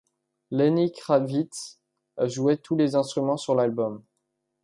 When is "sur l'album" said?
3.37-4.03